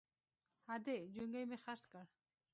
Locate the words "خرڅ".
1.63-1.83